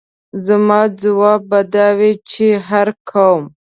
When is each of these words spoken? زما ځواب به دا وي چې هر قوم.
زما 0.45 0.79
ځواب 1.01 1.41
به 1.49 1.59
دا 1.75 1.87
وي 1.97 2.11
چې 2.31 2.47
هر 2.67 2.87
قوم. 3.09 3.43